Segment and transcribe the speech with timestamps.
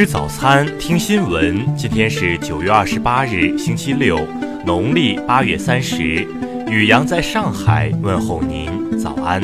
[0.00, 1.76] 吃早餐，听新闻。
[1.76, 4.18] 今天是九月二十八日，星期六，
[4.64, 6.26] 农历八月三十。
[6.70, 9.42] 雨阳在上海问候您，早安。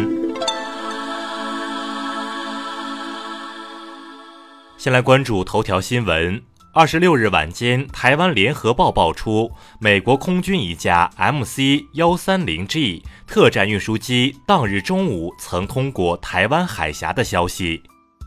[4.79, 6.41] 先来关注头条新闻。
[6.73, 17.83] 二十六日晚间，台湾联合报爆出美国空军一架 MC 幺三零 G 特战运输机当日中午曾通过台湾海峡的消息。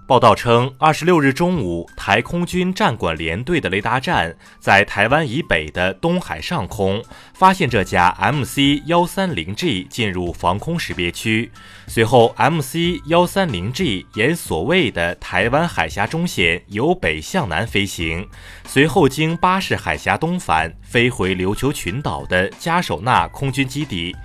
[0.10, 7.04] 报道称，二十六日中午，台空军战管联队的雷达站在台湾以北的东海上空
[7.36, 11.52] 发现这架 MC 幺三零 G 进入防空识别区。
[11.86, 18.28] 随后，MC 幺三零 G 沿所谓的台湾海峡中线由北向南飞行，
[18.66, 24.16] 随后经巴士海峡东返，飞回琉球群岛的加手纳空军基地。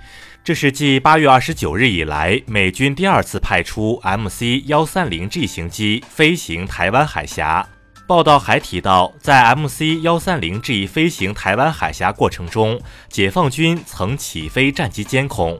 [0.45, 7.67] 这是继八月二十九日以来，美军第二次派出 MC 幺三零 G 型机飞行台湾海峡。
[8.05, 12.79] 报道还提到，在 MC 幺三零 G 飞行台湾海峡过程中，
[13.09, 15.59] 解放军曾起飞战机监控。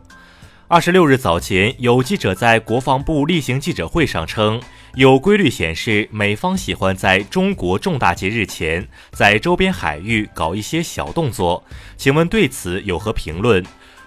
[0.67, 4.61] 二十六日早前，有记者在国防部例行记者会上称，
[4.94, 11.64] 有规律显示，美方喜欢在中国重大节日前，在周边海域搞一些小动作。
[11.97, 13.66] 请问对此有何评论？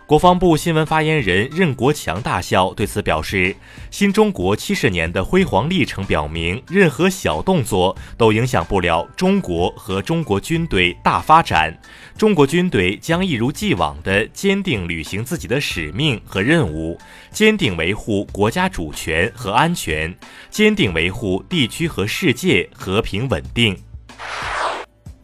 [0.08, 3.54] 国防部新闻发言人任国强大校对此表示
[3.92, 11.78] ：“新中国七十年的辉煌历程表明，任何小动作都影响不了中国和中国军队大发展。
[12.16, 16.98] 中国军队将一如既往地坚定履行自己的使命和任务，
[17.30, 20.16] 坚定维护国家主权和安全，
[20.48, 23.76] 坚定维护地区和世界和平稳定。”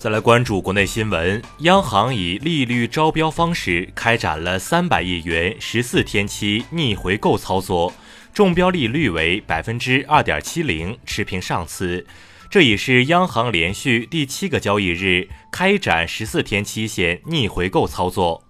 [0.05, 7.91] 再来关注国内新闻，央行以利率招标方式开展了三百亿元十四天期逆回购操作，
[8.35, 12.07] 中标利率为百分之二点七零，持平上次。
[12.51, 18.45] 这已是央行连续第七个交易日开展十四天期限逆回购操作。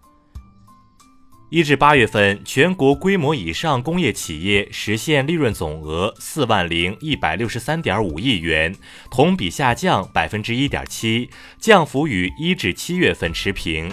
[1.54, 8.74] 一至八月份，全国规模以上工业企业实现利润总额四万零一百六十三点五亿元，
[9.08, 13.88] 同比下降百分之一点七，降幅与一至七月份持平。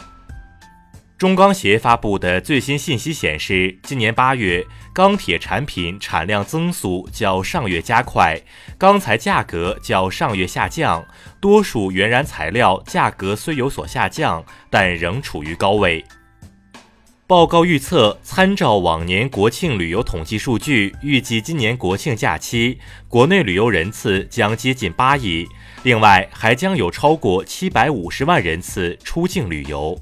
[1.19, 8.41] 中钢协发布的最新信息显示，今年八月钢铁产品产量增速较上月加快，
[8.79, 11.05] 钢材价格较上月下降，
[11.39, 16.03] 多数原燃材料价格虽有所下降，但仍处于高位。
[17.31, 22.77] 报告预测，参照往年国庆旅游统计数据，预计今年国庆假期
[23.07, 25.47] 国内旅游人次将接近八亿，
[25.83, 29.97] 另外还将有超过七百五十万人次出境旅游。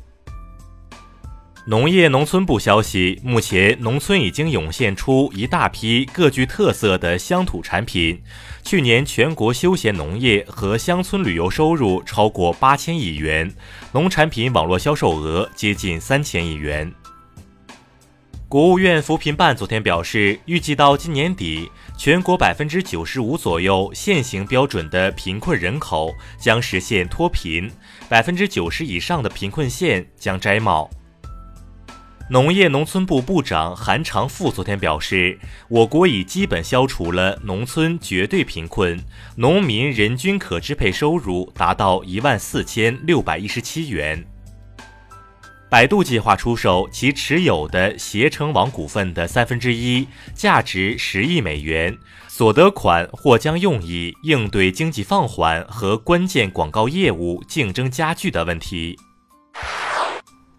[1.68, 8.20] 农业农村部消息，目前农村已经涌现出一大批各具特色的乡土产品。
[8.64, 13.54] 去年全国休闲农业和乡村旅游收入超过八千亿元，
[13.92, 16.92] 农产品网络销售额接近三千亿元。
[18.50, 27.70] 国务院扶贫办昨天表示，预计到今年底，全国百分之九十五左右现行标准的贫困人口将实现脱贫，
[28.10, 30.90] 百分之九十以上的贫困县将摘帽。
[32.32, 39.00] 农业农村部部长韩长赋昨天表示，我国已基本消除了农村绝对贫困，
[39.36, 44.26] 农民人均可支配收入达到一万四千六百一十七元。
[45.70, 51.96] 百度计划出售其持有的携程网股份的三分之一，价值十亿美元，
[52.28, 58.98] 所得款或将用以应对经济放缓和关键广告业务竞争加剧的问题。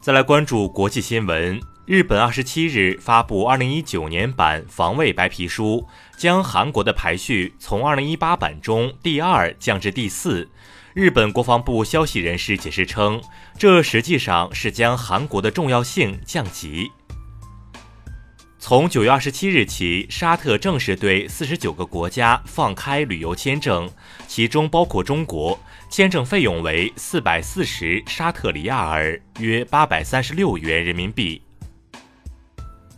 [0.01, 5.85] 再来关注国际新闻，日本二十七日发布二零一九年版防卫白皮书，
[6.17, 10.49] 将韩国的排序从二零一八版中第二降至第四。
[10.93, 13.23] 日本国防部消息人士解释称，
[13.57, 16.91] 这实际上是将韩国的重要性降级。
[18.59, 23.89] 从九月二十七日起，沙特正式对四十九个国家放开旅游签证，
[24.27, 31.41] 其中包括中国，签证费用为四百四十沙特里亚尔，约八百三十六元人民币。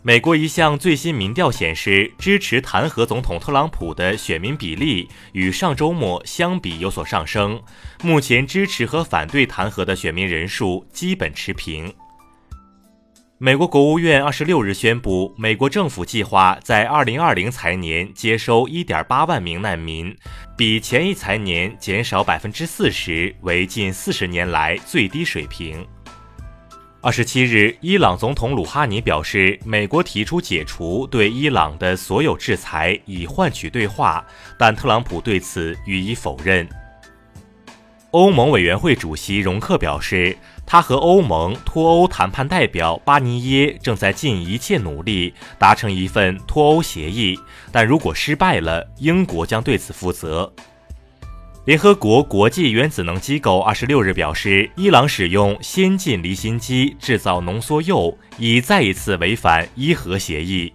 [0.05, 7.61] 美国一项最新民调显示，支持弹劾总统特朗普的选民比例与上周末相比有所上升。
[8.03, 11.93] 目前，支持和反对弹劾的选民人数基本持平。
[13.37, 20.13] 美国国务院二十六日宣布，美国政府计划在二零二零财年接收一点八万名难民，
[20.57, 25.87] 比前一财年减少百分之四十，为近四十年来最低水平。
[27.03, 34.25] 二十七日，伊朗总统鲁哈尼表示，美国提出解除对伊朗的所有制裁，以换取对话，
[34.57, 36.65] 但特朗普对此予以否认。
[38.11, 47.37] 欧盟委员会主席容克表示，他和欧盟脱欧谈判代表巴尼耶正在尽一切努力达成一份脱欧协议，
[47.69, 50.53] 但如果失败了，英国将对此负责。
[51.65, 60.73] 联合国国际原子能机构二十六日表示，伊朗使用先进离心机制造浓缩铀，已再一次违反伊核协议。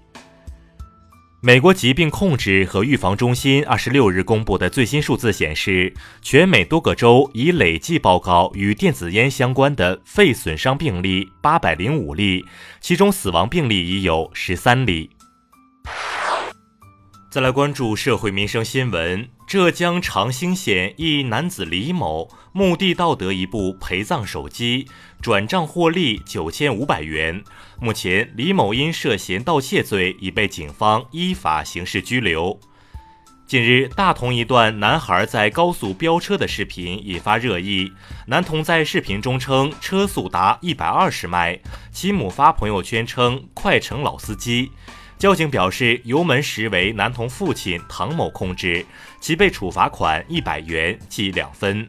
[1.43, 5.93] 美国疾病控制和预防中心二十六日公布的最新数字显示，
[6.23, 12.43] 全美多个州已累计报告与电子烟相关的肺损伤病例八百零五例，
[12.81, 15.11] 其中死亡病例已有十三例。
[17.31, 24.89] 再来关注社会民生新闻：浙江长兴县一男子李某墓地盗得一部陪葬手机，
[25.21, 27.45] 转账获利九千五百元。
[27.79, 32.59] 目前，李某因涉嫌盗窃罪已被警方依法刑事拘留。
[33.47, 37.93] 近日，大同一段男孩在高速飙车的视频引发热议。
[38.27, 41.61] 男童在视频中称车速达一百二十迈，
[41.93, 44.71] 其母发朋友圈称快成老司机。
[45.19, 48.87] 交警表示，油门实为男童父亲唐某控制，
[49.21, 51.89] 其被处罚款一百元，记两分。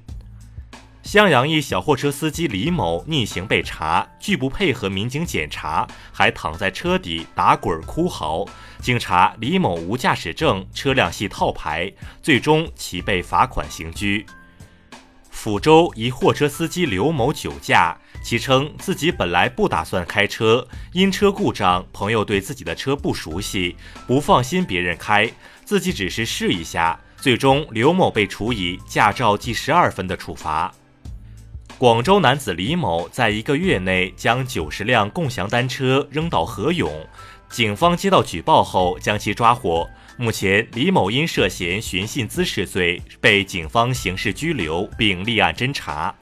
[1.04, 8.46] 襄阳一小货车司机李某逆行被查，拒不配合民警检查，还躺在车底打滚哭嚎。
[8.82, 11.92] 经查，李某无驾驶证，车辆系套牌，
[12.24, 14.26] 最终其被罚款刑拘。
[15.32, 17.96] 抚州一货车司机刘某酒驾。
[18.30, 25.28] 其称自己本来不打算开车，因车故障，朋友对自己的车不熟悉，不放心别人开，
[25.66, 27.00] 自己只是试一下。
[27.18, 30.72] 最终，刘某被处以驾照记十二分的处罚。
[31.80, 37.04] 广州男子李某在一个月内将九十辆共享单车扔到河涌，
[37.50, 39.90] 警方接到举报后将其抓获。
[40.18, 46.14] 目前，李某因涉嫌寻衅滋事罪被警方刑事拘留，并立案侦查。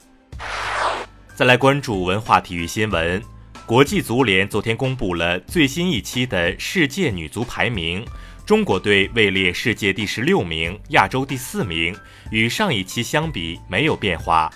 [1.38, 3.22] 再来关注文化体育新闻。
[3.64, 8.04] 国际足联昨天公布了最新一期的世界女足排名，
[8.44, 11.96] 中国队位列世界第十六名，亚洲第四名，
[12.32, 14.50] 与上一期相比没有变化。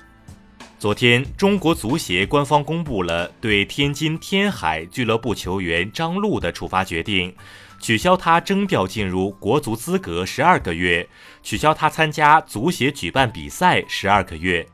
[0.77, 7.33] 昨天，中国足协官方公布了对天津天海俱乐部球员张璐的处罚决定，
[7.79, 11.09] 取消他征调进入国足资格十二个月，
[11.45, 14.67] 取消他参加足协举办比赛十二个月。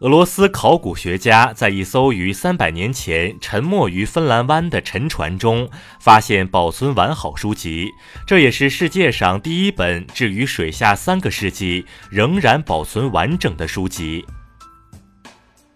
[0.00, 5.68] 俄罗斯考古学家在一艘于三百年前沉没于芬兰湾的沉船中
[6.00, 7.90] 发现保存完好书籍，
[8.26, 14.24] 这也是世界上第一本置于水下三个世纪仍然保存完整的书籍。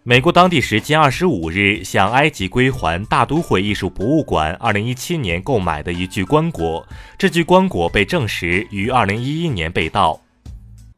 [0.05, 6.83] 美国当地时间二十五日向埃及归还大都会艺术博物馆二零一七年购买的一具棺椁，
[7.19, 10.24] 这具棺椁被证实于二零一一年被盗。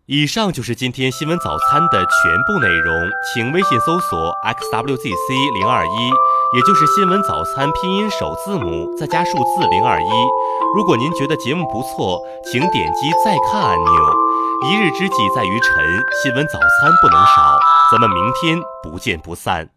[0.07, 2.95] 以上就是今天新闻早餐的全部内容，
[3.35, 6.11] 请微信搜索 xwzc 零二一，
[6.55, 10.07] 也就是新闻早餐拼音首字母再加数字零二一。
[10.77, 13.93] 如果您觉得节目不错，请点击再看按钮。
[14.71, 15.85] 一日之计在于晨，
[16.23, 17.59] 新闻早餐不能少，
[17.91, 19.76] 咱们明天不见不散。